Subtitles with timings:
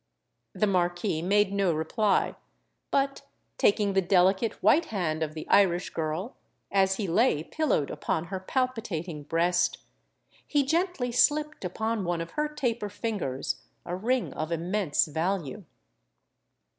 [0.53, 2.35] The Marquis made no reply;
[2.89, 3.21] but
[3.59, 6.35] taking the delicate white hand of the Irish girl,
[6.71, 9.77] as he lay pillowed upon her palpitating breast,
[10.47, 15.65] he gently slipped upon one of her taper fingers a ring of immense value.